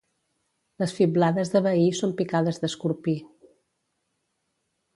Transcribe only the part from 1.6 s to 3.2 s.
veí són picades d'escorpí.